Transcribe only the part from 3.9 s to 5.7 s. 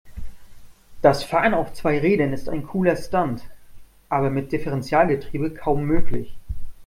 aber mit Differentialgetriebe